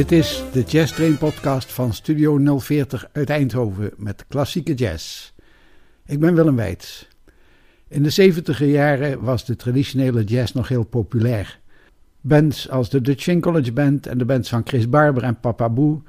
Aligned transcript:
Dit 0.00 0.12
is 0.12 0.42
de 0.52 0.62
Jazz 0.62 0.92
Train 0.94 1.18
podcast 1.18 1.72
van 1.72 1.92
Studio 1.92 2.58
040 2.58 3.08
uit 3.12 3.30
Eindhoven 3.30 3.90
met 3.96 4.24
klassieke 4.28 4.74
jazz. 4.74 5.32
Ik 6.06 6.20
ben 6.20 6.34
Willem 6.34 6.56
Weits. 6.56 7.08
In 7.88 8.02
de 8.02 8.10
70 8.10 8.64
jaren 8.64 9.22
was 9.22 9.44
de 9.44 9.56
traditionele 9.56 10.24
jazz 10.24 10.52
nog 10.52 10.68
heel 10.68 10.84
populair. 10.84 11.60
Bands 12.20 12.70
als 12.70 12.90
de 12.90 13.00
Dutch 13.00 13.40
College 13.40 13.72
Band 13.72 14.06
en 14.06 14.18
de 14.18 14.24
bands 14.24 14.48
van 14.48 14.62
Chris 14.64 14.88
Barber 14.88 15.22
en 15.22 15.40
Papa 15.40 15.68
Boo 15.68 16.02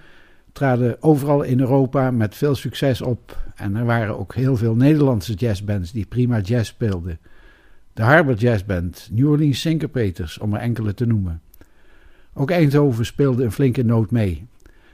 traden 0.52 1.04
overal 1.04 1.42
in 1.42 1.60
Europa 1.60 2.12
met 2.12 2.36
veel 2.36 2.56
succes 2.56 3.02
op. 3.02 3.38
En 3.56 3.76
er 3.76 3.86
waren 3.86 4.20
ook 4.20 4.36
heel 4.36 4.58
veel 4.58 4.76
Nederlandse 4.76 5.34
jazzbands 5.34 5.92
die 5.92 6.06
prima 6.06 6.40
jazz 6.40 6.70
speelden. 6.70 7.20
De 7.94 8.02
Harbour 8.02 8.38
Jazz 8.38 8.64
Band, 8.64 9.10
New 9.12 9.30
Orleans 9.30 9.60
Syncopators, 9.60 10.38
om 10.38 10.54
er 10.54 10.60
enkele 10.60 10.94
te 10.94 11.06
noemen. 11.06 11.42
Ook 12.34 12.52
Eindhoven 12.52 13.06
speelde 13.06 13.44
een 13.44 13.52
flinke 13.52 13.84
noot 13.84 14.12
mee. 14.12 14.46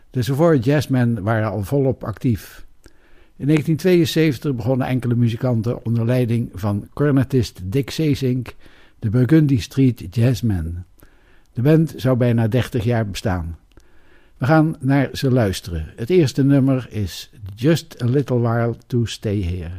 De 0.10 0.22
Savoy 0.22 0.58
Jazzmen 0.58 1.24
waren 1.24 1.50
al 1.50 1.64
volop 1.64 2.04
actief. 2.04 2.66
In 3.36 3.46
1972 3.46 4.56
begonnen 4.56 4.88
enkele 4.88 5.16
muzikanten 5.16 5.86
onder 5.86 6.06
leiding 6.06 6.50
van 6.54 6.88
cornetist 6.94 7.62
Dick 7.64 7.90
Seesink 7.90 8.56
de 9.00 9.10
Burgundy 9.10 9.60
Street 9.60 10.16
Jazzmen. 10.16 10.86
De 11.54 11.62
band 11.62 11.94
zou 11.96 12.18
bijna 12.18 12.48
30 12.48 12.84
jaar 12.84 13.08
bestaan. 13.08 13.58
We 14.38 14.46
gaan 14.46 14.76
naar 14.80 15.10
ze 15.14 15.32
luisteren. 15.32 15.94
Het 15.96 16.10
eerste 16.10 16.44
nummer 16.44 16.88
is 16.90 17.32
Just 17.56 18.04
a 18.04 18.06
Little 18.06 18.40
While 18.40 18.76
to 18.88 19.06
Stay 19.06 19.44
Here. 19.44 19.72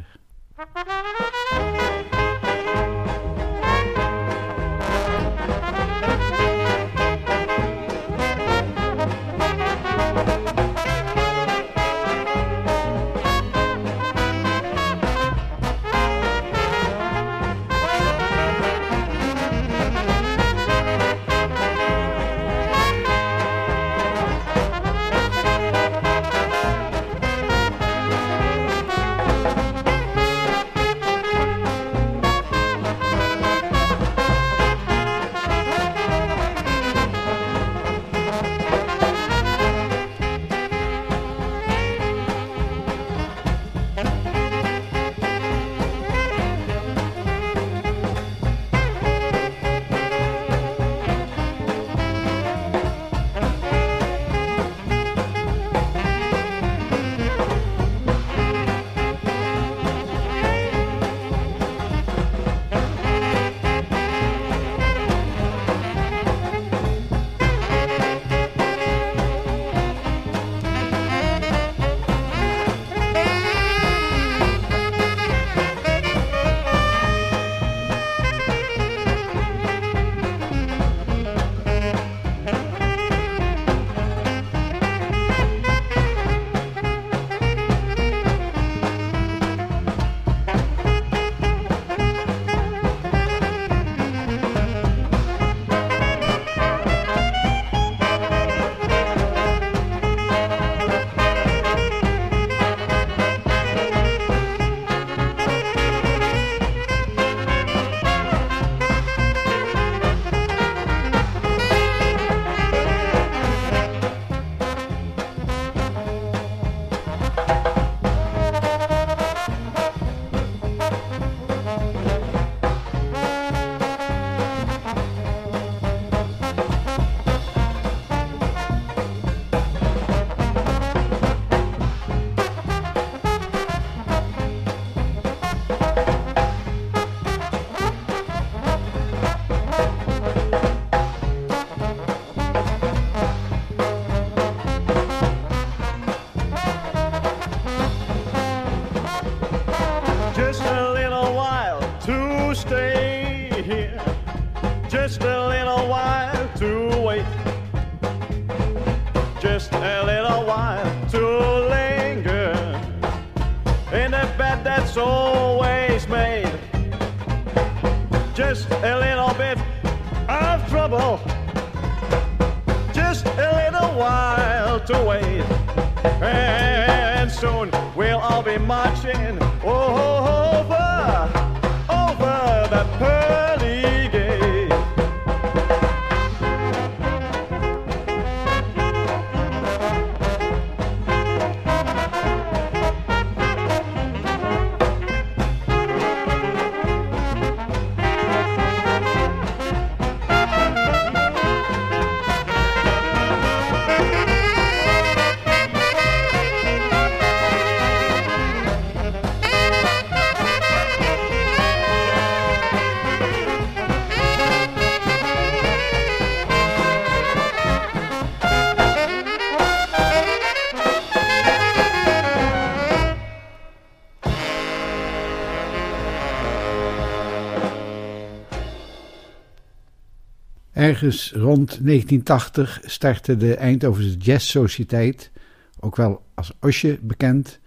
Ergens 230.89 231.31
rond 231.31 231.67
1980 231.67 232.79
startte 232.85 233.37
de 233.37 233.55
Eindhovense 233.55 234.17
Jazz 234.17 234.49
Sociëteit, 234.49 235.31
ook 235.79 235.95
wel 235.95 236.21
als 236.33 236.53
Osje 236.61 236.99
bekend, 237.01 237.59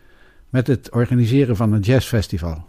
met 0.48 0.66
het 0.66 0.90
organiseren 0.90 1.56
van 1.56 1.72
een 1.72 1.80
jazzfestival. 1.80 2.64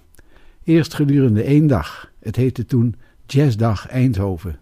Eerst 0.64 0.94
gedurende 0.94 1.44
één 1.44 1.68
dag. 1.68 2.12
Het 2.20 2.36
heette 2.36 2.66
toen 2.66 2.96
Jazzdag 3.26 3.88
Eindhoven. 3.88 4.60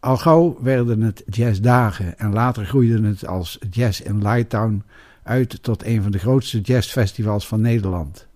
Al 0.00 0.16
gauw 0.16 0.58
werden 0.62 1.00
het 1.00 1.22
jazzdagen 1.30 2.18
en 2.18 2.32
later 2.32 2.64
groeide 2.64 3.06
het 3.06 3.26
als 3.26 3.58
Jazz 3.70 4.00
in 4.00 4.22
Lighttown 4.22 4.82
uit 5.22 5.62
tot 5.62 5.84
een 5.84 6.02
van 6.02 6.10
de 6.10 6.18
grootste 6.18 6.60
jazzfestivals 6.60 7.46
van 7.46 7.60
Nederland. 7.60 8.26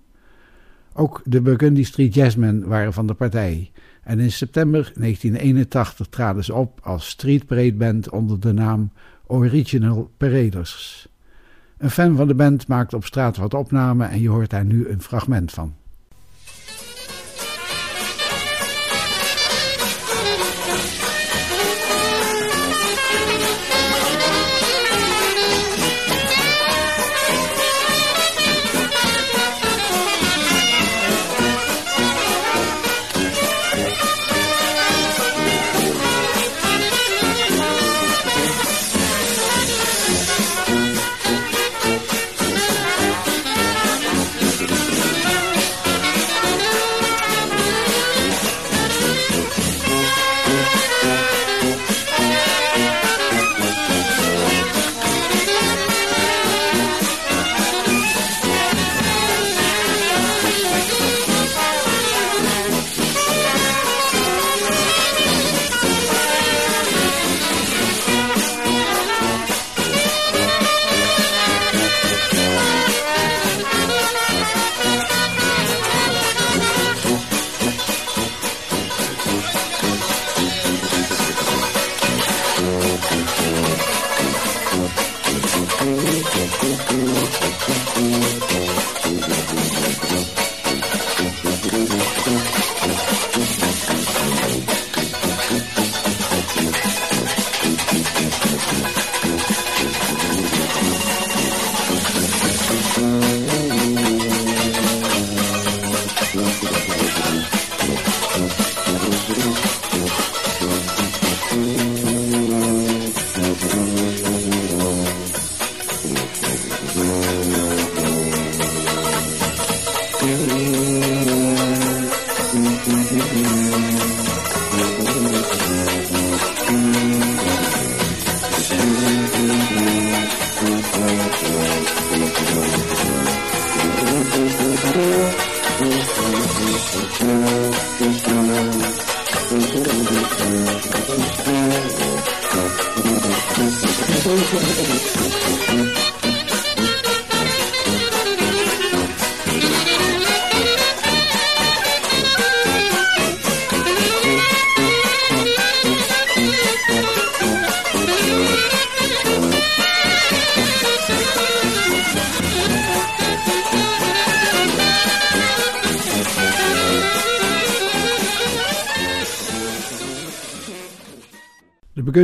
Ook 0.93 1.23
de 1.25 1.41
Burgundy 1.41 1.85
Street 1.85 2.15
Jazzmen 2.15 2.69
waren 2.69 2.93
van 2.93 3.07
de 3.07 3.15
partij 3.15 3.71
en 4.05 4.21
in 4.21 4.33
september 4.33 4.93
1981 4.95 6.07
traden 6.07 6.45
ze 6.45 6.55
op 6.55 6.81
als 6.83 7.09
Street 7.09 7.47
Parade 7.47 7.75
Band 7.75 8.11
onder 8.11 8.41
de 8.41 8.53
naam 8.53 8.93
Original 9.27 10.11
Paraders. 10.17 11.09
Een 11.79 11.91
fan 11.91 12.17
van 12.17 12.29
de 12.29 12.35
band 12.35 12.69
maakt 12.69 12.95
op 12.95 13.05
straat 13.05 13.37
wat 13.37 13.55
opnamen 13.55 14.11
en 14.11 14.21
je 14.21 14.29
hoort 14.29 14.51
daar 14.51 14.65
nu 14.65 14.89
een 14.89 15.03
fragment 15.03 15.53
van. 15.53 15.75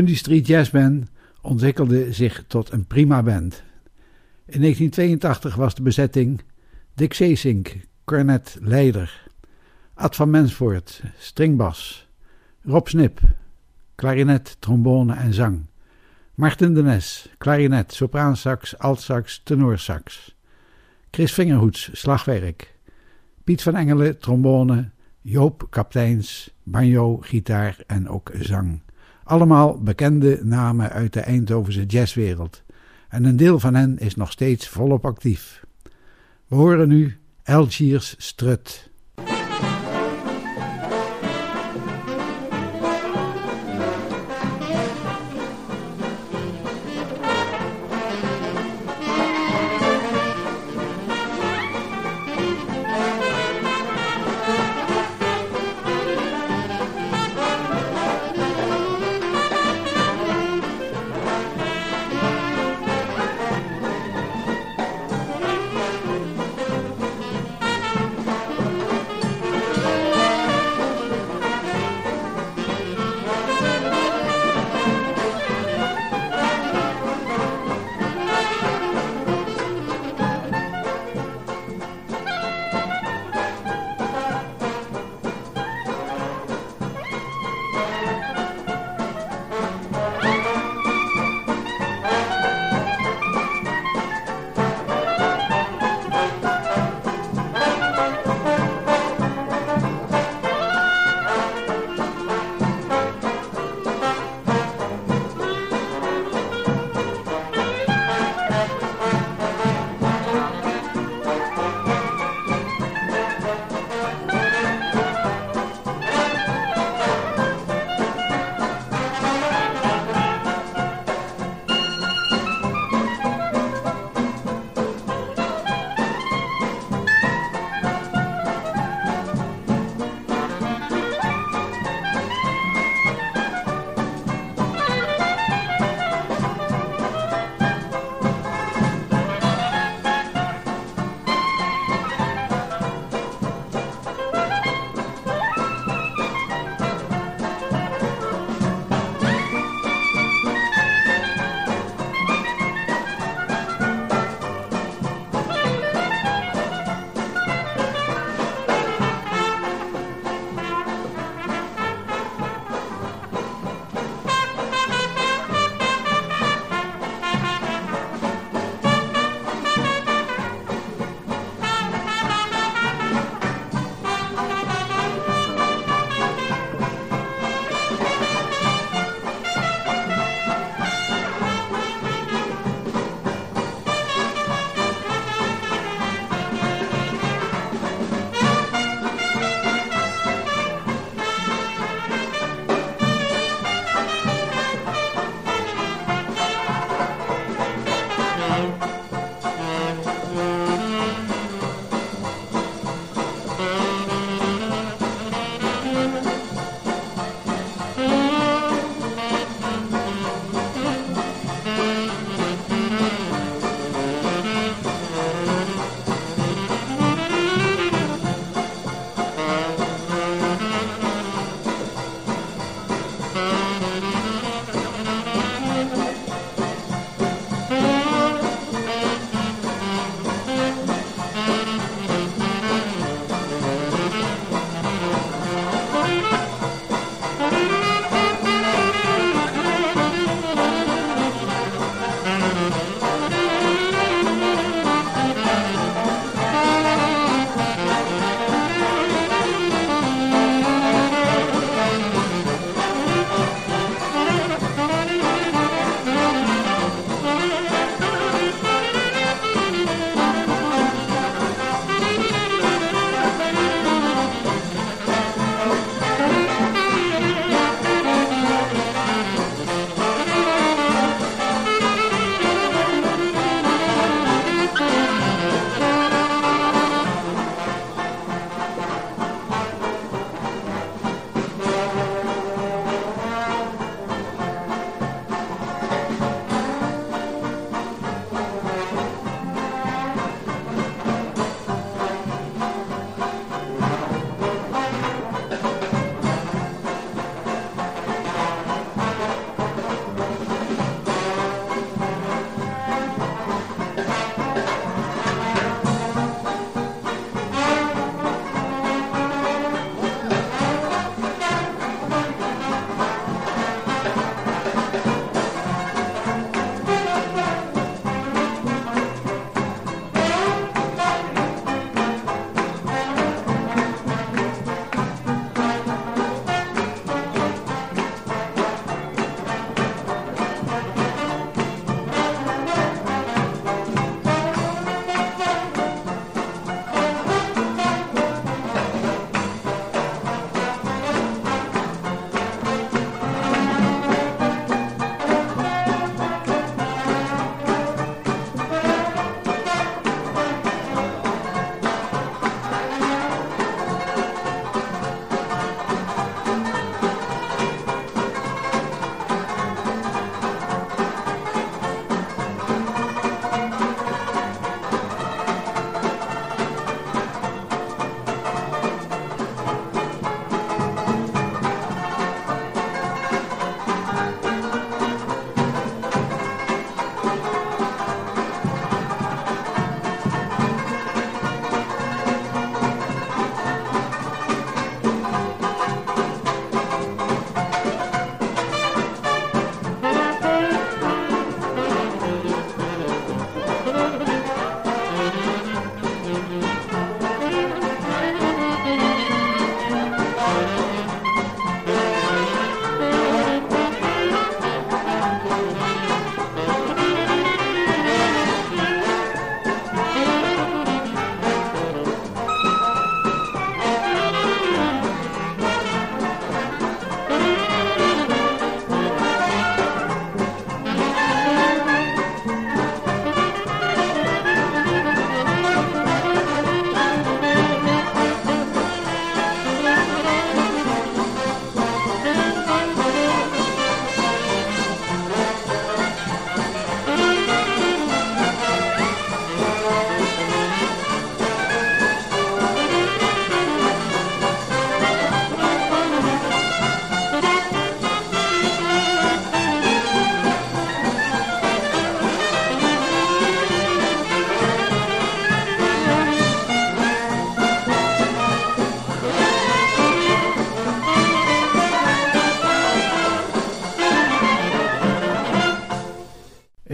Burgundy 0.01 0.21
Street 0.21 0.47
Jazz 0.47 0.71
Band 0.71 1.09
ontwikkelde 1.41 2.13
zich 2.13 2.45
tot 2.47 2.73
een 2.73 2.87
prima 2.87 3.23
band. 3.23 3.63
In 4.47 4.61
1982 4.61 5.55
was 5.55 5.75
de 5.75 5.83
bezetting 5.83 6.41
Dick 6.95 7.15
Zeesink, 7.15 7.77
cornet, 8.05 8.59
leider, 8.61 9.29
Ad 9.95 10.17
van 10.17 10.31
Mensvoort, 10.31 11.03
stringbas, 11.19 12.09
Rob 12.63 12.87
Snip, 12.87 13.21
klarinet, 13.95 14.57
trombone 14.59 15.15
en 15.15 15.35
zang, 15.35 15.67
Martin 16.35 16.75
de 16.75 16.83
Nes, 16.83 17.29
klarinet, 17.39 17.93
sopraansax, 17.93 18.79
altsax, 18.79 19.41
tenorsax, 19.45 20.37
Chris 21.11 21.33
Vingerhoets, 21.33 21.91
slagwerk, 21.93 22.75
Piet 23.45 23.63
van 23.63 23.77
Engelen, 23.77 24.19
trombone, 24.19 24.91
Joop 25.21 25.67
Kapteins, 25.71 26.51
banjo, 26.63 27.17
gitaar 27.17 27.79
en 27.87 28.09
ook 28.09 28.31
zang. 28.39 28.81
Allemaal 29.31 29.79
bekende 29.79 30.41
namen 30.43 30.91
uit 30.91 31.13
de 31.13 31.21
Eindhovense 31.21 31.87
jazzwereld. 31.87 32.63
En 33.09 33.25
een 33.25 33.37
deel 33.37 33.61
van 33.61 33.75
hen 33.75 33.99
is 33.99 34.15
nog 34.15 34.31
steeds 34.31 34.69
volop 34.69 35.05
actief. 35.05 35.65
We 36.47 36.57
horen 36.57 36.89
nu 36.89 37.19
Algiers 37.45 38.15
Strut. 38.19 38.90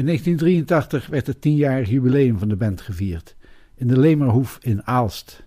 1983 0.06 1.06
werd 1.06 1.26
het 1.26 1.40
tienjarig 1.40 1.88
jubileum 1.88 2.38
van 2.38 2.48
de 2.48 2.56
band 2.56 2.80
gevierd 2.80 3.36
in 3.74 3.86
de 3.86 3.98
Lemerhoef 3.98 4.58
in 4.62 4.86
Aalst. 4.86 5.42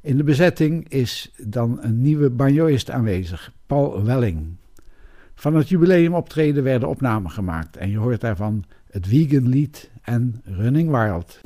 In 0.00 0.16
de 0.16 0.24
bezetting 0.24 0.88
is 0.88 1.32
dan 1.36 1.78
een 1.82 2.02
nieuwe 2.02 2.30
banjoist 2.30 2.90
aanwezig, 2.90 3.52
Paul 3.66 4.04
Welling. 4.04 4.56
Van 5.34 5.54
het 5.54 5.68
jubileumoptreden 5.68 6.62
werden 6.62 6.88
opnamen 6.88 7.30
gemaakt 7.30 7.76
en 7.76 7.90
je 7.90 7.98
hoort 7.98 8.20
daarvan 8.20 8.64
het 8.90 9.06
Vegan 9.06 9.48
Lied 9.48 9.90
en 10.02 10.42
Running 10.44 10.90
Wild. 10.90 11.40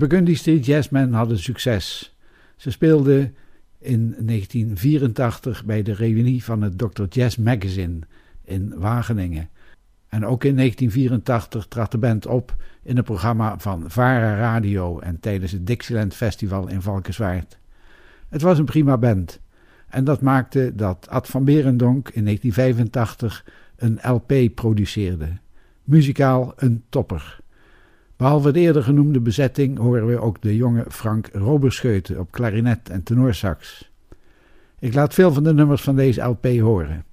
Burgundy 0.00 0.34
Street 0.34 0.66
Jazzmen 0.66 1.12
hadden 1.12 1.38
succes. 1.38 2.16
Ze 2.56 2.70
speelden 2.70 3.34
in 3.78 4.14
1984 4.18 5.64
bij 5.64 5.82
de 5.82 5.92
reunie 5.92 6.44
van 6.44 6.62
het 6.62 6.78
Dr. 6.78 7.02
Jazz 7.08 7.36
Magazine 7.36 7.98
in 8.44 8.78
Wageningen. 8.78 9.48
En 10.08 10.26
ook 10.26 10.44
in 10.44 10.56
1984 10.56 11.66
trad 11.66 11.90
de 11.90 11.98
band 11.98 12.26
op 12.26 12.56
in 12.82 12.96
het 12.96 13.04
programma 13.04 13.58
van 13.58 13.90
Vara 13.90 14.36
Radio 14.36 14.98
en 14.98 15.20
tijdens 15.20 15.52
het 15.52 15.66
Dixieland 15.66 16.14
Festival 16.14 16.68
in 16.68 16.82
Valkenswaard. 16.82 17.58
Het 18.28 18.42
was 18.42 18.58
een 18.58 18.64
prima 18.64 18.98
band. 18.98 19.40
En 19.88 20.04
dat 20.04 20.20
maakte 20.20 20.72
dat 20.74 21.08
Ad 21.08 21.28
van 21.28 21.44
Berendonk 21.44 22.08
in 22.08 22.24
1985 22.24 23.44
een 23.76 23.98
LP 24.02 24.54
produceerde. 24.54 25.28
Muzikaal 25.84 26.52
een 26.56 26.82
topper. 26.88 27.40
Behalve 28.20 28.52
de 28.52 28.60
eerder 28.60 28.82
genoemde 28.82 29.20
bezetting 29.20 29.78
horen 29.78 30.06
we 30.06 30.20
ook 30.20 30.42
de 30.42 30.56
jonge 30.56 30.84
Frank 30.88 31.28
Roberscheuten 31.32 32.18
op 32.18 32.30
klarinet 32.30 32.90
en 32.90 33.02
tenorsax. 33.02 33.90
Ik 34.78 34.94
laat 34.94 35.14
veel 35.14 35.32
van 35.32 35.44
de 35.44 35.54
nummers 35.54 35.82
van 35.82 35.96
deze 35.96 36.20
LP 36.20 36.46
horen. 36.46 37.04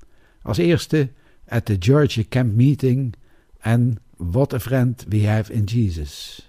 Als 0.41 0.57
eerste 0.57 1.09
At 1.47 1.65
the 1.65 1.75
Georgia 1.79 2.23
Camp 2.29 2.55
Meeting 2.55 3.13
en 3.59 3.95
What 4.17 4.53
a 4.53 4.59
Friend 4.59 5.05
We 5.09 5.27
Have 5.27 5.53
in 5.53 5.63
Jesus. 5.63 6.46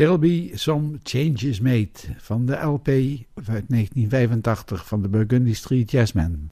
There'll 0.00 0.18
be 0.18 0.50
some 0.54 0.98
changes 1.02 1.60
made 1.60 1.90
van 2.16 2.46
de 2.46 2.56
LP 2.56 2.88
uit 2.88 3.68
1985 3.68 4.86
van 4.86 5.02
de 5.02 5.08
Burgundy 5.08 5.54
Street 5.54 5.90
Jazzmen. 5.90 6.50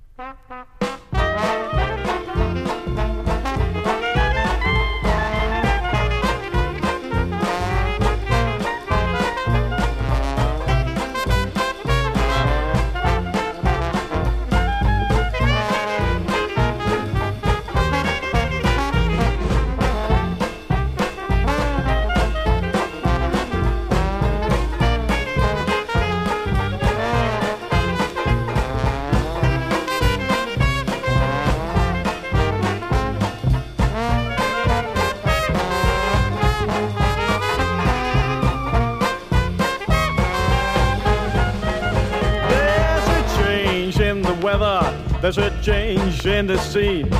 In 46.39 46.47
the 46.47 46.59
scene. 46.59 47.13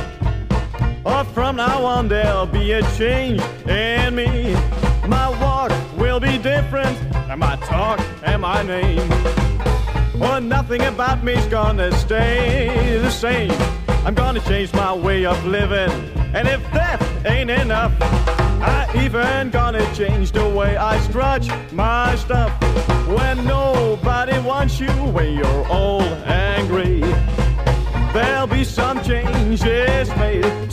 Or 1.03 1.25
from 1.25 1.57
now 1.57 1.83
on 1.83 2.07
there'll 2.07 2.45
be 2.45 2.71
a 2.71 2.81
change 2.97 3.41
in 3.67 4.15
me. 4.15 4.53
My 5.07 5.27
walk 5.41 5.71
will 5.97 6.21
be 6.21 6.37
different, 6.37 6.97
and 7.29 7.39
my 7.41 7.57
talk 7.57 7.99
and 8.23 8.41
my 8.41 8.63
name. 8.63 9.11
Or 10.21 10.39
nothing 10.39 10.81
about 10.83 11.21
me's 11.21 11.45
gonna 11.47 11.91
stay 11.97 12.97
the 13.01 13.11
same. 13.11 13.51
I'm 14.05 14.13
gonna 14.13 14.39
change 14.39 14.71
my 14.73 14.93
way 14.93 15.25
of 15.25 15.37
living, 15.45 15.91
and 16.33 16.47
if 16.47 16.61
that 16.71 16.97
ain't 17.25 17.49
enough, 17.49 17.91
I 18.61 18.89
even 19.03 19.49
gonna 19.49 19.85
change 19.95 20.31
the 20.31 20.47
way 20.47 20.77
I 20.77 20.97
stretch 21.01 21.47
my 21.73 22.15
stuff. 22.15 22.51
When 23.05 23.45
nobody 23.45 24.39
wants 24.39 24.79
you, 24.79 24.91
when 25.15 25.33
you're 25.33 25.67
old 25.67 26.13
and 26.25 26.69
gray. 26.69 27.08
Some 28.63 29.01
changes 29.03 30.09
made 30.17 30.68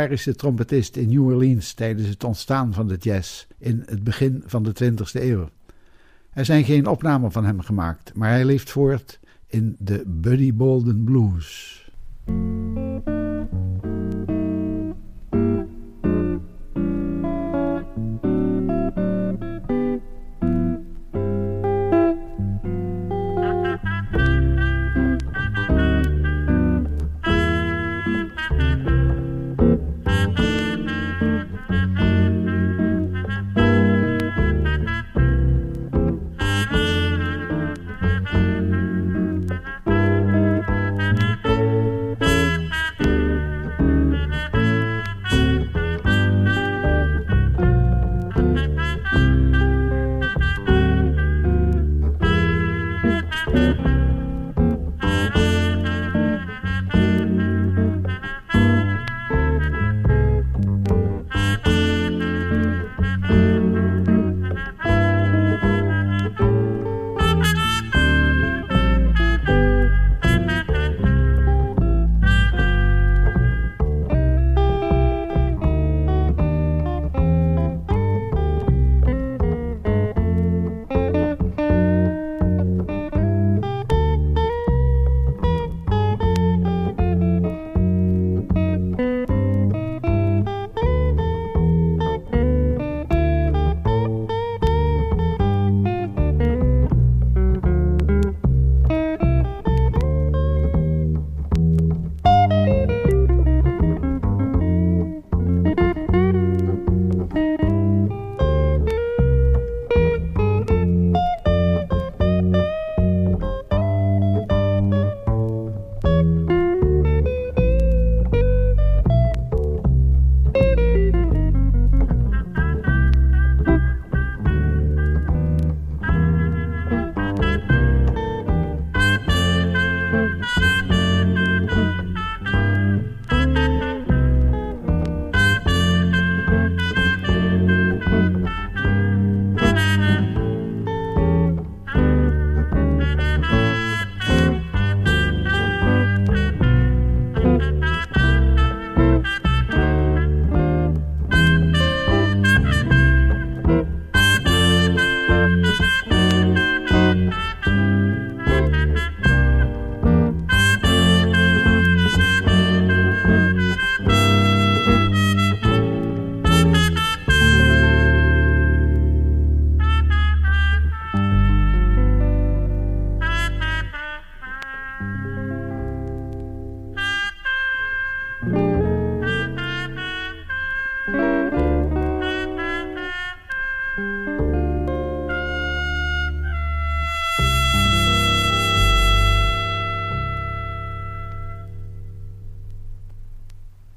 legendarische 0.00 0.34
trompetist 0.34 0.96
in 0.96 1.08
New 1.08 1.24
Orleans 1.24 1.72
tijdens 1.72 2.08
het 2.08 2.24
ontstaan 2.24 2.72
van 2.72 2.88
de 2.88 2.96
jazz 2.96 3.46
in 3.58 3.82
het 3.86 4.04
begin 4.04 4.42
van 4.46 4.62
de 4.62 4.72
20e 4.84 5.22
eeuw. 5.22 5.48
Er 6.32 6.44
zijn 6.44 6.64
geen 6.64 6.86
opnamen 6.86 7.32
van 7.32 7.44
hem 7.44 7.60
gemaakt, 7.60 8.14
maar 8.14 8.30
hij 8.30 8.44
leeft 8.44 8.70
voort 8.70 9.20
in 9.46 9.76
de 9.78 10.02
Buddy 10.06 10.54
Bolden 10.54 11.04
Blues. 11.04 11.78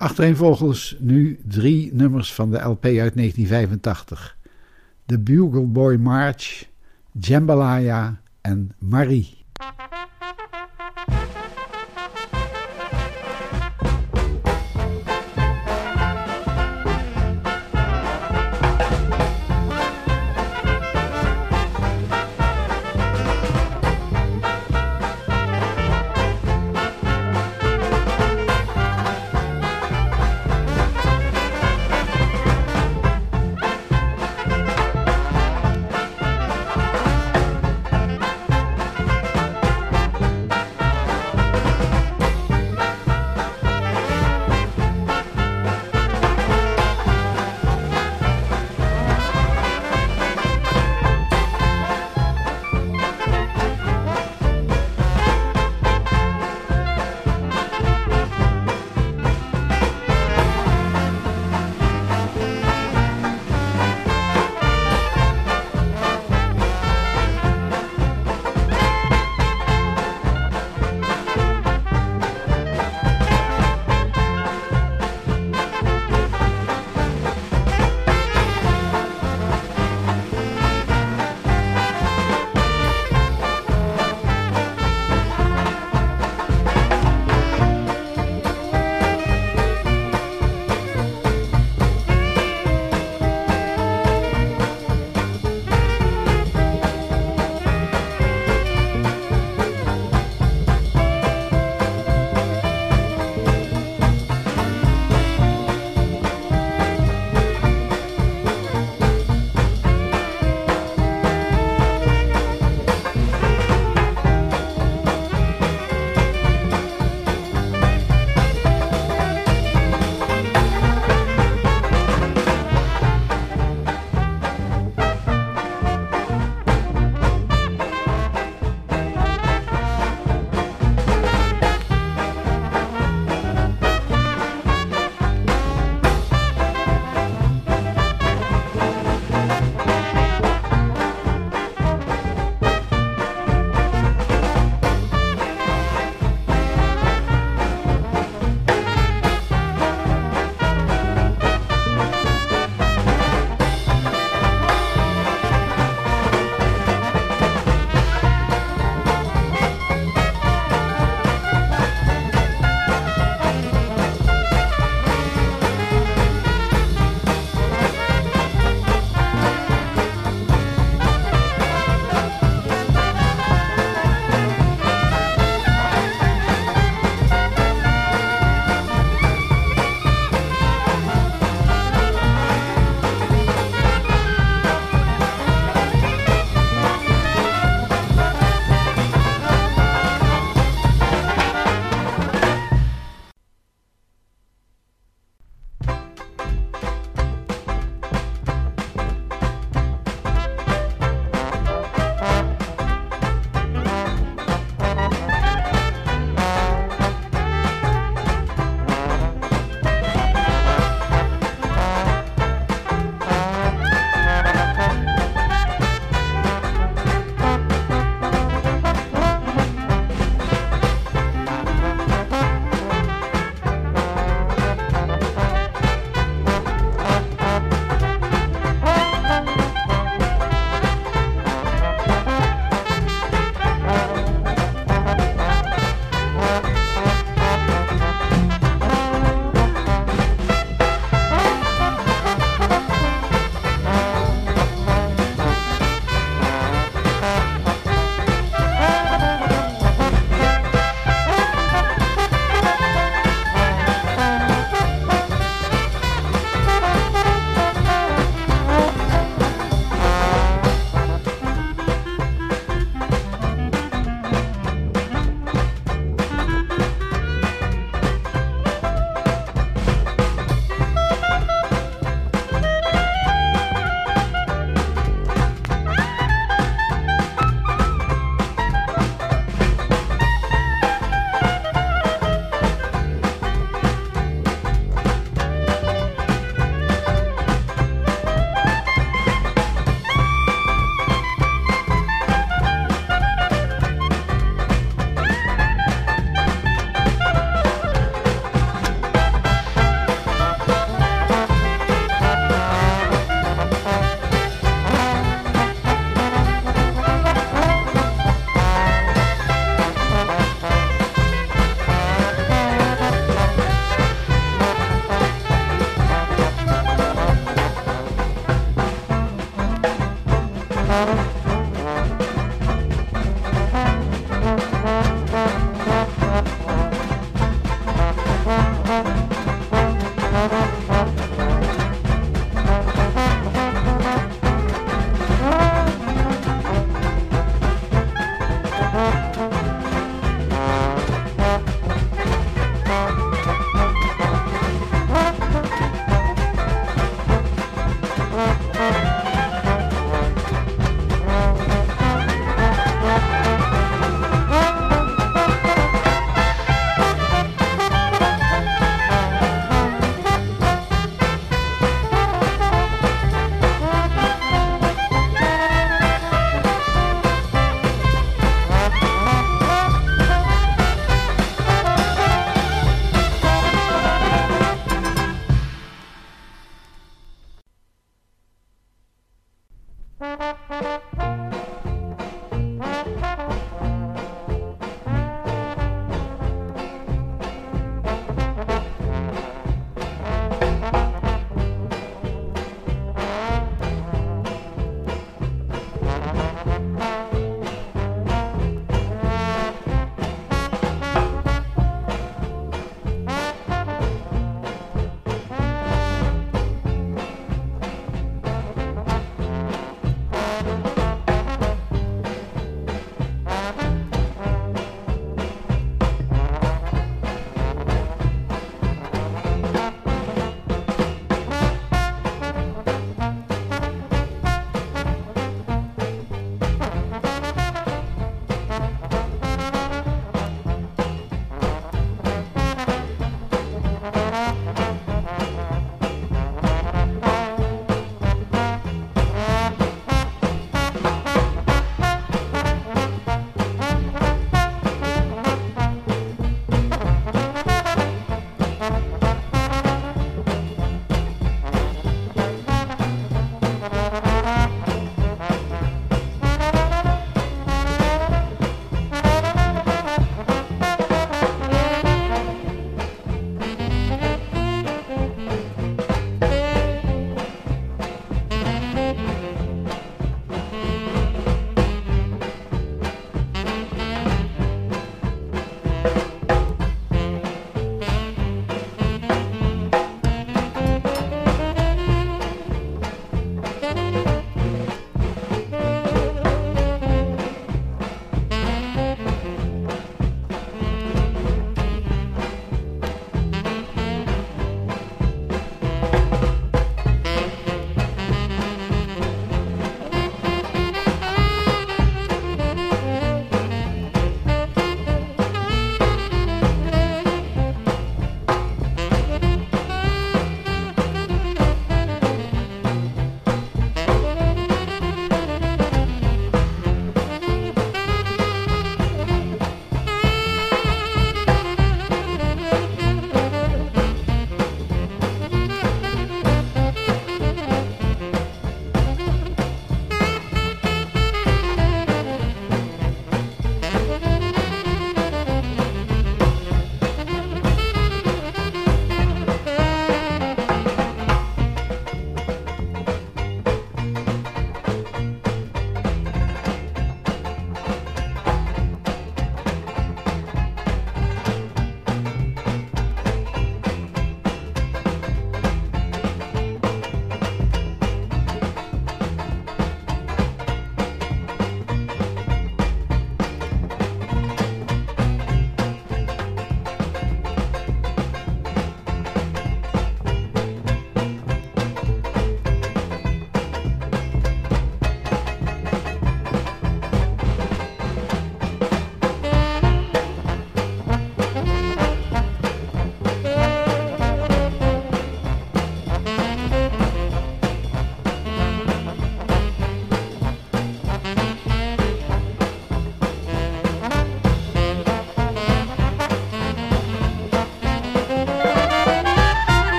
Achtereenvolgens 0.00 0.96
nu 0.98 1.40
drie 1.46 1.94
nummers 1.94 2.34
van 2.34 2.50
de 2.50 2.58
LP 2.58 2.84
uit 2.84 3.14
1985. 3.14 4.36
The 5.06 5.18
Bugle 5.18 5.66
Boy 5.66 5.96
March, 5.96 6.68
Jambalaya 7.12 8.20
en 8.40 8.70
Marie. 8.78 9.39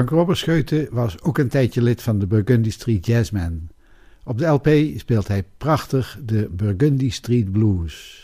Frank 0.00 0.14
Robberscheuten 0.14 0.88
was 0.90 1.22
ook 1.22 1.38
een 1.38 1.48
tijdje 1.48 1.82
lid 1.82 2.02
van 2.02 2.18
de 2.18 2.26
Burgundy 2.26 2.70
Street 2.70 3.06
Jazzmen. 3.06 3.70
Op 4.24 4.38
de 4.38 4.46
LP 4.46 4.68
speelt 4.96 5.28
hij 5.28 5.44
prachtig 5.56 6.18
de 6.24 6.48
Burgundy 6.50 7.10
Street 7.10 7.52
Blues. 7.52 8.19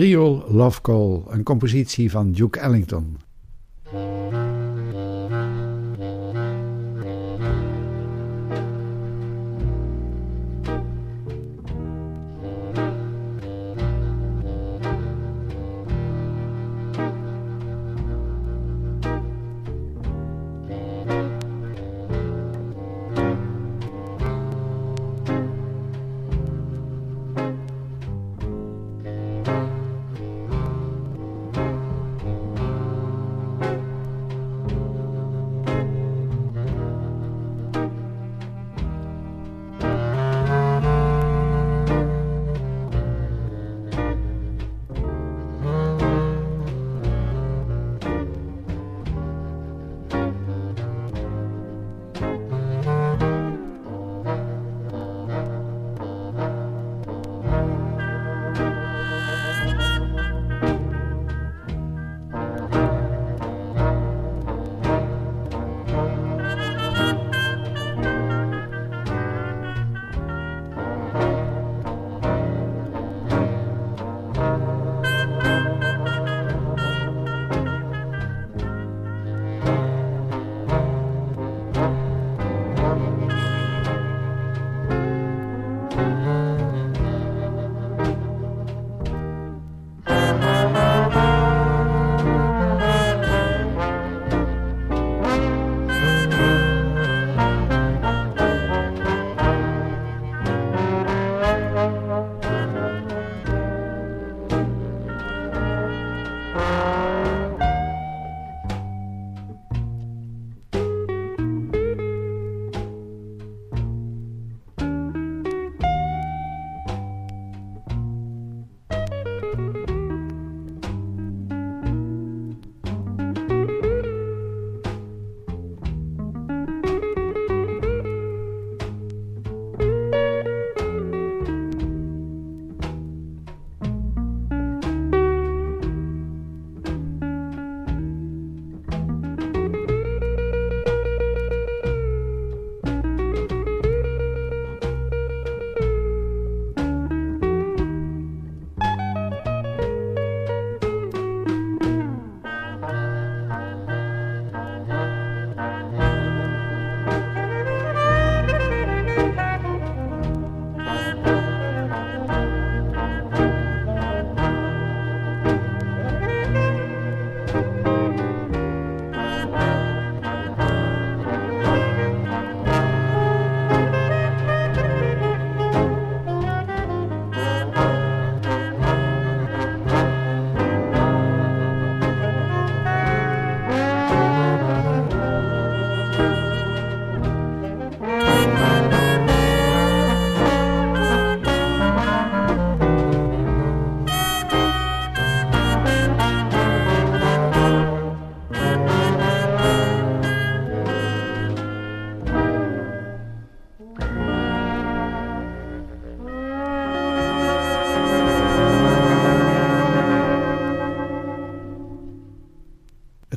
Creole 0.00 0.42
Love 0.48 0.80
Call, 0.80 1.22
een 1.28 1.42
compositie 1.42 2.10
van 2.10 2.32
Duke 2.32 2.58
Ellington. 2.58 3.29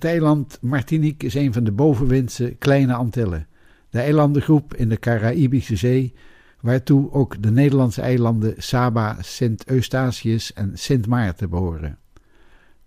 Het 0.04 0.12
eiland 0.12 0.58
Martinique 0.62 1.28
is 1.28 1.34
een 1.34 1.54
van 1.54 1.64
de 1.64 1.72
bovenwindse 1.72 2.56
kleine 2.60 2.94
Antillen, 2.94 3.48
de 3.90 4.00
eilandengroep 4.00 4.76
in 4.76 4.90
de 4.90 5.00
Caraïbische 5.00 5.76
Zee, 5.76 6.14
waartoe 6.60 7.12
ook 7.12 7.42
de 7.42 7.52
Nederlandse 7.52 8.02
eilanden 8.02 8.54
Saba, 8.58 9.18
Sint 9.22 9.66
Eustatius 9.66 10.54
en 10.54 10.72
Sint 10.74 11.08
Maarten 11.08 11.50
behoren. 11.50 11.98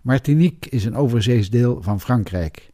Martinique 0.00 0.70
is 0.70 0.84
een 0.84 0.94
overzees 0.94 1.50
deel 1.50 1.82
van 1.82 2.00
Frankrijk. 2.00 2.70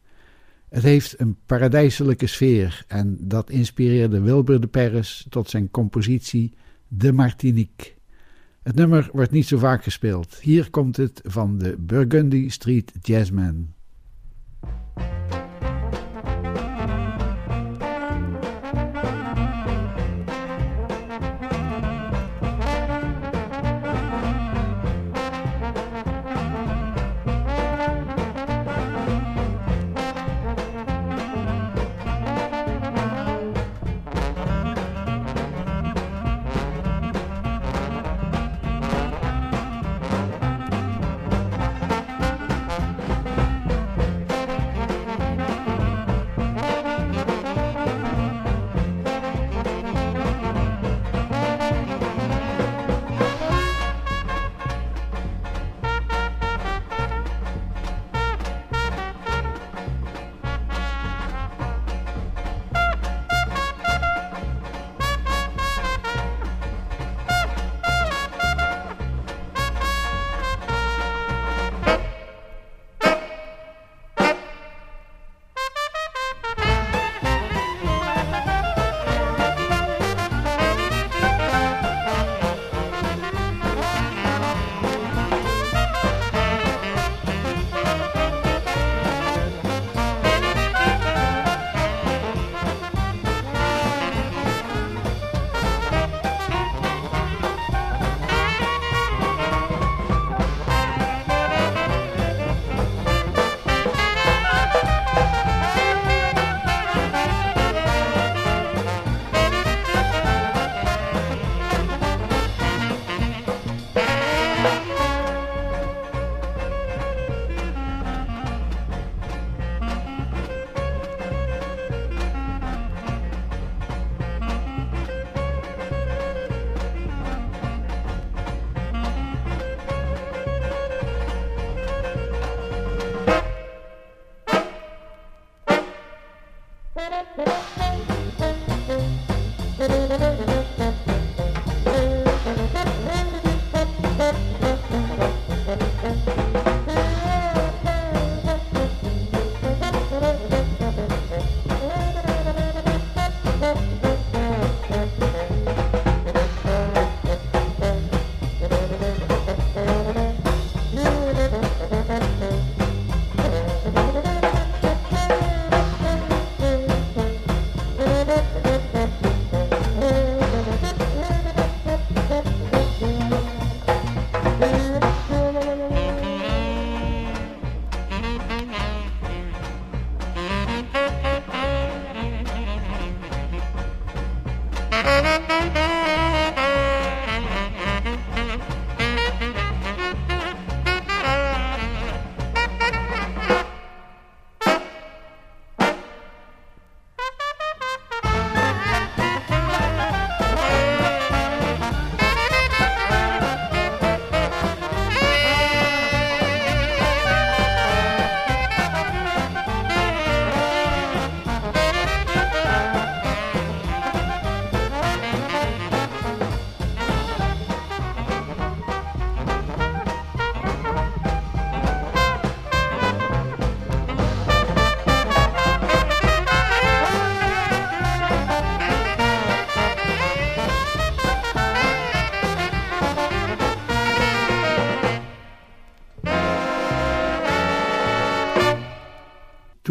Het 0.69 0.83
heeft 0.83 1.19
een 1.19 1.37
paradijselijke 1.45 2.27
sfeer 2.27 2.83
en 2.87 3.17
dat 3.19 3.49
inspireerde 3.49 4.21
Wilbur 4.21 4.59
de 4.59 4.67
Perres 4.67 5.25
tot 5.29 5.49
zijn 5.49 5.71
compositie 5.71 6.53
De 6.87 7.11
Martinique. 7.11 7.91
Het 8.63 8.75
nummer 8.75 9.09
wordt 9.13 9.31
niet 9.31 9.47
zo 9.47 9.57
vaak 9.57 9.83
gespeeld. 9.83 10.35
Hier 10.35 10.69
komt 10.69 10.97
het 10.97 11.21
van 11.23 11.57
de 11.57 11.75
Burgundy 11.79 12.49
Street 12.49 12.91
Jazzmen. 13.01 13.73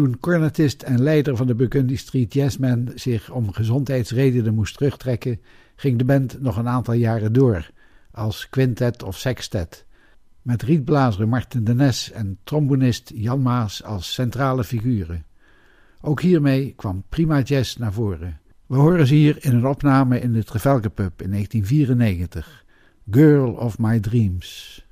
Toen 0.03 0.19
cornetist 0.19 0.81
en 0.81 1.01
leider 1.01 1.35
van 1.35 1.47
de 1.47 1.55
Burgundy 1.55 1.95
Street 1.95 2.33
Jazzmen 2.33 2.91
zich 2.95 3.31
om 3.31 3.51
gezondheidsredenen 3.51 4.53
moest 4.53 4.77
terugtrekken, 4.77 5.39
ging 5.75 5.97
de 5.97 6.05
band 6.05 6.41
nog 6.41 6.57
een 6.57 6.67
aantal 6.67 6.93
jaren 6.93 7.33
door, 7.33 7.71
als 8.11 8.49
quintet 8.49 9.03
of 9.03 9.17
sextet, 9.17 9.85
met 10.41 10.61
rietblazer 10.61 11.27
Martin 11.27 11.63
de 11.63 11.73
Nes 11.73 12.11
en 12.11 12.37
trombonist 12.43 13.11
Jan 13.15 13.41
Maas 13.41 13.83
als 13.83 14.13
centrale 14.13 14.63
figuren. 14.63 15.25
Ook 16.01 16.21
hiermee 16.21 16.73
kwam 16.75 17.03
prima 17.09 17.41
jazz 17.41 17.75
naar 17.75 17.93
voren. 17.93 18.39
We 18.65 18.75
horen 18.75 19.07
ze 19.07 19.13
hier 19.13 19.45
in 19.45 19.55
een 19.55 19.67
opname 19.67 20.19
in 20.19 20.33
de 20.33 20.43
Trafalgar 20.43 20.91
Pub 20.91 21.21
in 21.21 21.29
1994, 21.29 22.65
Girl 23.11 23.51
of 23.53 23.77
My 23.77 23.99
Dreams. 23.99 24.82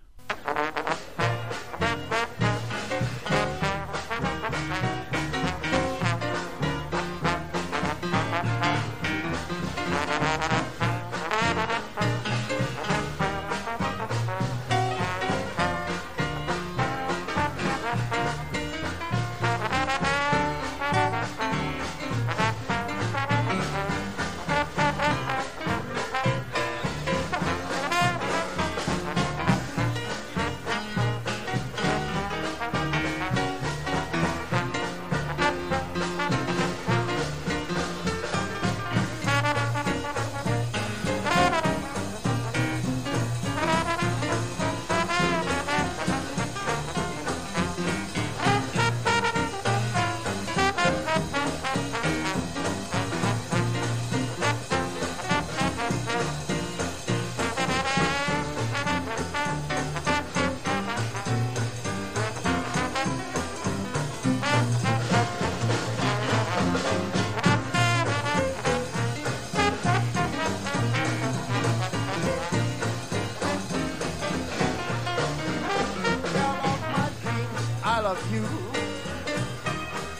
Love 78.12 78.34
you. 78.34 78.46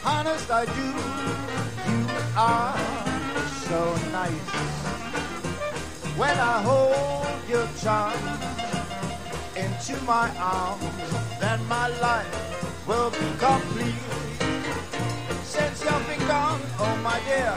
Honest, 0.02 0.50
I 0.50 0.64
do. 0.78 0.88
You 1.88 2.00
are 2.36 2.74
so 3.68 3.80
nice. 4.18 4.50
When 6.20 6.36
I 6.52 6.56
hold 6.68 7.36
your 7.52 7.68
charm 7.82 8.22
into 9.64 9.94
my 10.12 10.26
arms, 10.38 10.84
then 11.38 11.58
my 11.66 11.88
life 12.08 12.34
will 12.88 13.10
be 13.10 13.28
complete. 13.48 14.04
Since 15.54 15.84
you've 15.84 16.06
been 16.10 16.24
gone, 16.26 16.62
oh 16.84 16.96
my 17.08 17.18
dear, 17.28 17.54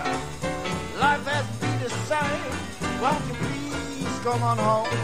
life 0.99 1.25
has 1.33 1.47
been 1.61 1.77
the 1.85 1.91
same. 2.11 2.45
Won't 3.01 3.23
you 3.29 3.35
please 3.43 4.15
come 4.27 4.43
on 4.43 4.57
home? 4.57 4.97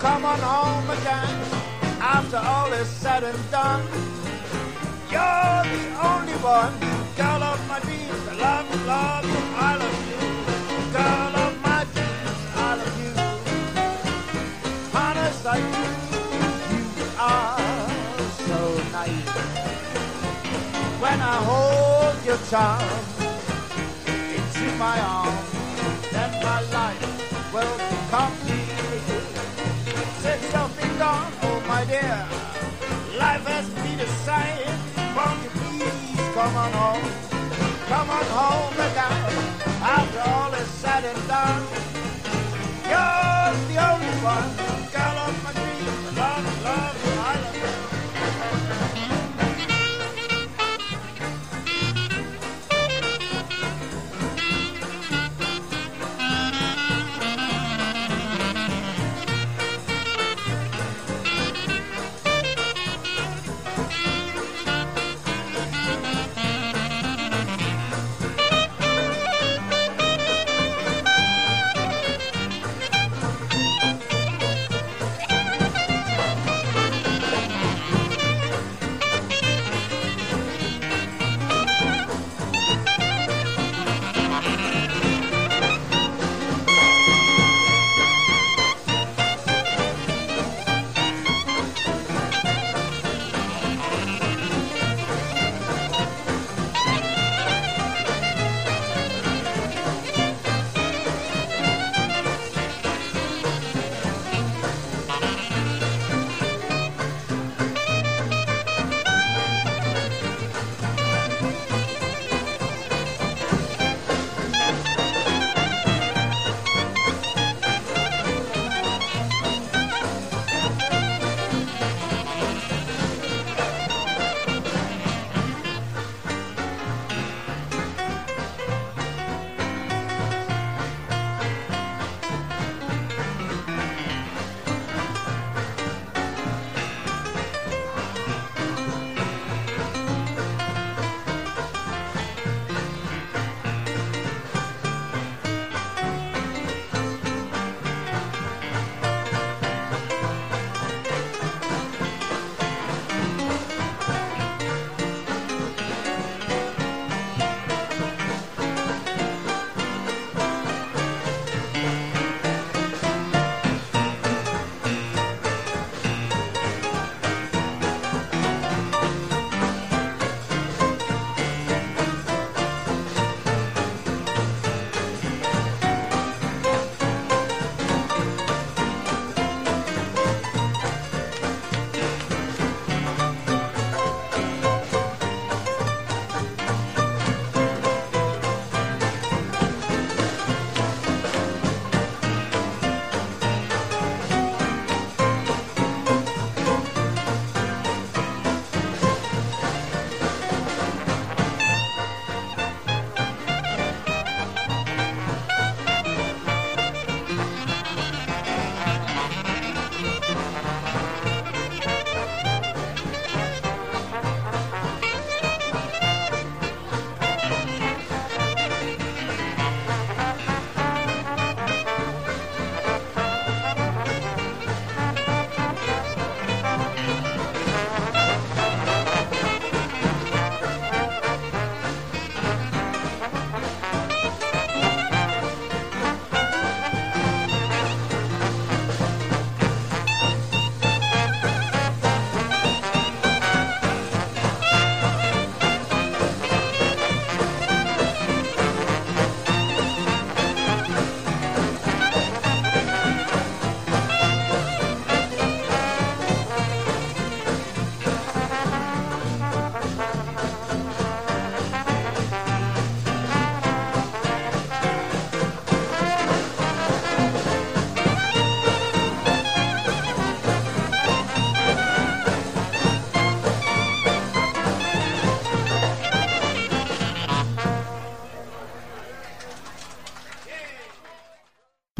Come 0.00 0.24
on 0.24 0.40
home 0.40 0.90
again. 0.98 1.34
After 2.00 2.38
all 2.38 2.72
is 2.72 2.88
said 2.88 3.22
and 3.22 3.50
done, 3.52 4.17
you're 5.10 5.62
the 5.72 5.84
only 6.10 6.36
one, 6.44 6.74
girl 7.16 7.42
of 7.42 7.58
my 7.68 7.80
dreams. 7.80 8.22
I 8.28 8.34
love 8.34 8.66
you, 8.70 8.80
love 8.86 9.24
you, 9.24 9.40
I 9.56 9.76
love 9.82 10.00
you, 10.10 10.20
girl 10.92 11.34
of 11.44 11.52
my 11.62 11.80
dreams. 11.94 12.40
I 12.54 12.70
love 12.80 12.96
you, 13.02 13.12
honest 14.94 15.46
I 15.46 15.58
do. 15.76 15.86
You 16.74 16.84
are 17.18 17.58
so 18.48 18.60
nice. 18.92 19.32
When 21.00 21.18
I 21.20 21.36
hold 21.48 22.16
your 22.26 22.40
charm 22.50 22.82
into 24.36 24.66
my 24.76 25.00
arms, 25.00 25.50
then 26.12 26.30
my 26.42 26.60
life 26.78 27.52
will 27.52 27.76
be 27.88 27.98
complete. 28.12 28.68
Since 30.22 30.42
you've 30.52 30.76
been 30.76 30.98
gone, 30.98 31.32
oh 31.42 31.60
my 31.66 31.84
dear, 31.84 32.26
life 33.18 33.46
has 33.46 33.68
been 33.70 33.98
the 33.98 34.06
same. 34.26 34.87
Won't 35.18 35.42
you 35.42 35.50
please 35.50 36.28
come 36.32 36.54
on 36.54 36.72
home? 36.72 37.10
Come 37.90 38.08
on 38.08 38.26
home 38.38 38.74
again. 38.88 39.34
After 39.82 40.20
all 40.30 40.54
is 40.54 40.68
said 40.68 41.04
and 41.10 41.20
done, 41.26 41.62
you're 42.86 43.52
the 43.66 43.78
only 43.90 44.14
one, 44.22 44.50
girl 44.94 45.17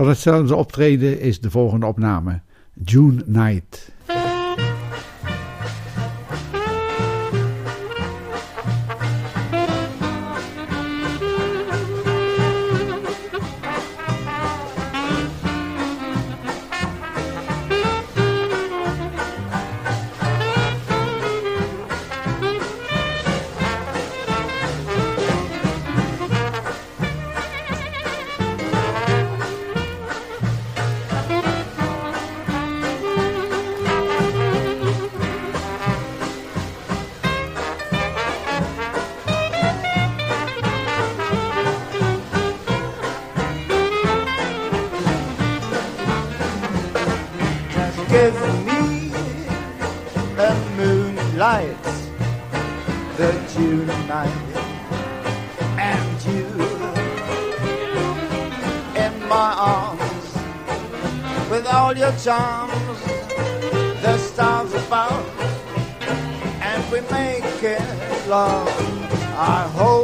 hetzelfde 0.08 0.54
optreden 0.56 1.20
is 1.20 1.40
de 1.40 1.50
volgende 1.50 1.86
opname: 1.86 2.40
June 2.84 3.22
Night. 3.26 3.67
charms 62.28 63.00
the 64.02 64.18
stars 64.18 64.74
above, 64.74 65.24
and 66.60 66.92
we 66.92 67.00
make 67.10 67.62
it 67.62 68.28
love. 68.28 68.68
I 69.34 69.66
hope. 69.74 69.97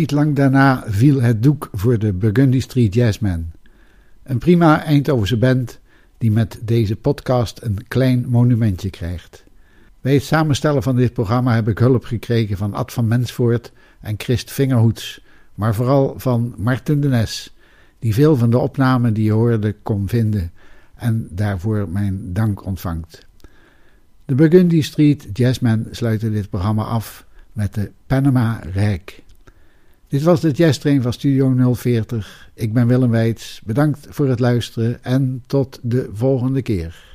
Niet 0.00 0.10
lang 0.10 0.36
daarna 0.36 0.84
viel 0.86 1.20
het 1.20 1.42
doek 1.42 1.68
voor 1.72 1.98
de 1.98 2.12
Burgundy 2.12 2.60
Street 2.60 2.94
Jazzmen. 2.94 3.52
Een 4.22 4.38
prima 4.38 4.84
Eindhovense 4.84 5.36
band 5.36 5.78
die 6.18 6.30
met 6.30 6.58
deze 6.62 6.96
podcast 6.96 7.62
een 7.62 7.78
klein 7.88 8.28
monumentje 8.28 8.90
krijgt. 8.90 9.44
Bij 10.00 10.14
het 10.14 10.22
samenstellen 10.22 10.82
van 10.82 10.96
dit 10.96 11.12
programma 11.12 11.54
heb 11.54 11.68
ik 11.68 11.78
hulp 11.78 12.04
gekregen 12.04 12.56
van 12.56 12.74
Ad 12.74 12.92
van 12.92 13.08
Mensvoort 13.08 13.72
en 14.00 14.14
Christ 14.18 14.50
Vingerhoets, 14.50 15.24
maar 15.54 15.74
vooral 15.74 16.14
van 16.16 16.54
Martin 16.56 17.00
de 17.00 17.08
Nes, 17.08 17.54
die 17.98 18.14
veel 18.14 18.36
van 18.36 18.50
de 18.50 18.58
opnamen 18.58 19.14
die 19.14 19.24
je 19.24 19.32
hoorde 19.32 19.76
kon 19.82 20.08
vinden 20.08 20.52
en 20.94 21.28
daarvoor 21.30 21.88
mijn 21.88 22.32
dank 22.32 22.64
ontvangt. 22.64 23.26
De 24.24 24.34
Burgundy 24.34 24.82
Street 24.82 25.28
Jazzmen 25.32 25.86
sluiten 25.90 26.32
dit 26.32 26.50
programma 26.50 26.84
af 26.84 27.26
met 27.52 27.74
de 27.74 27.90
Panama 28.06 28.60
Rijk. 28.72 29.22
Dit 30.10 30.22
was 30.22 30.40
de 30.40 30.50
jazztrain 30.50 31.02
van 31.02 31.12
Studio 31.12 31.74
040. 31.74 32.50
Ik 32.54 32.72
ben 32.72 32.86
Willem 32.86 33.10
Weits. 33.10 33.60
Bedankt 33.64 34.06
voor 34.10 34.28
het 34.28 34.40
luisteren 34.40 35.04
en 35.04 35.42
tot 35.46 35.78
de 35.82 36.10
volgende 36.12 36.62
keer. 36.62 37.09